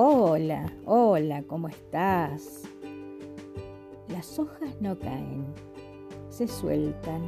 [0.00, 2.62] Hola, hola, ¿cómo estás?
[4.06, 5.44] Las hojas no caen,
[6.28, 7.20] se sueltan.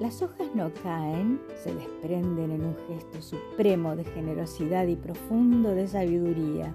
[0.00, 5.86] Las hojas no caen, se desprenden en un gesto supremo de generosidad y profundo de
[5.86, 6.74] sabiduría.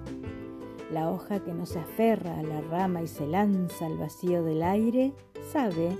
[0.90, 4.62] La hoja que no se aferra a la rama y se lanza al vacío del
[4.62, 5.12] aire
[5.52, 5.90] sabe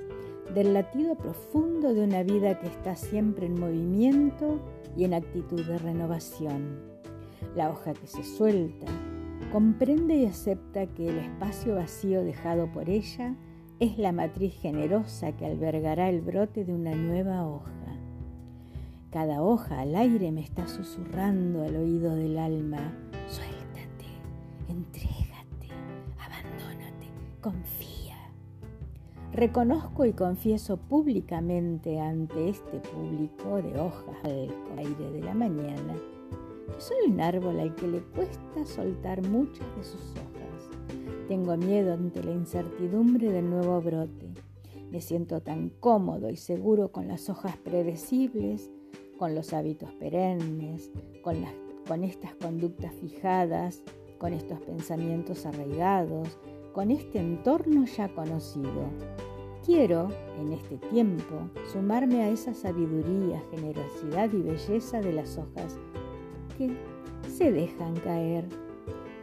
[0.55, 4.59] del latido profundo de una vida que está siempre en movimiento
[4.97, 6.96] y en actitud de renovación.
[7.55, 8.87] La hoja que se suelta
[9.53, 13.35] comprende y acepta que el espacio vacío dejado por ella
[13.79, 17.71] es la matriz generosa que albergará el brote de una nueva hoja.
[19.11, 22.93] Cada hoja al aire me está susurrando al oído del alma,
[23.29, 24.07] suéltate,
[24.69, 25.69] entrégate,
[26.19, 27.07] abandónate,
[27.41, 28.17] confía.
[29.33, 35.95] Reconozco y confieso públicamente ante este público de hojas al aire de la mañana
[36.79, 40.71] soy un árbol al que le cuesta soltar muchas de sus hojas.
[41.29, 44.33] Tengo miedo ante la incertidumbre del nuevo brote.
[44.91, 48.71] Me siento tan cómodo y seguro con las hojas predecibles,
[49.19, 50.91] con los hábitos perennes,
[51.23, 51.53] con, las,
[51.89, 53.83] con estas conductas fijadas,
[54.19, 56.39] con estos pensamientos arraigados,
[56.73, 58.91] con este entorno ya conocido.
[59.65, 65.77] Quiero, en este tiempo, sumarme a esa sabiduría, generosidad y belleza de las hojas
[67.29, 68.45] se dejan caer.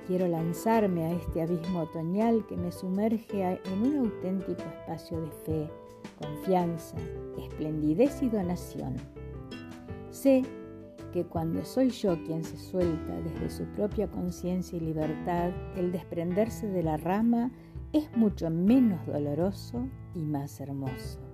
[0.08, 5.70] Quiero lanzarme a este abismo otoñal que me sumerge en un auténtico espacio de fe,
[6.20, 6.98] confianza,
[7.38, 8.96] esplendidez y donación.
[10.12, 10.44] Sé
[11.14, 16.68] que cuando soy yo quien se suelta desde su propia conciencia y libertad, el desprenderse
[16.68, 17.52] de la rama
[17.94, 21.33] es mucho menos doloroso y más hermoso.